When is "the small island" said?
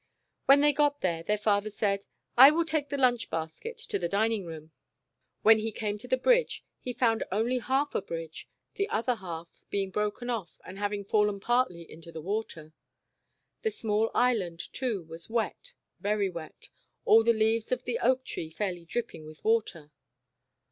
13.61-14.73